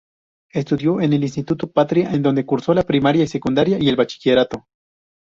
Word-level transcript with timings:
Estudió 0.51 0.99
en 0.99 1.13
el 1.13 1.21
Instituto 1.23 1.71
Patria 1.71 2.09
en 2.11 2.23
donde 2.23 2.43
cursó 2.43 2.73
la 2.73 2.81
primaria, 2.81 3.27
secundaria 3.27 3.77
y 3.79 3.87
el 3.87 3.97
bachillerato. 3.97 4.65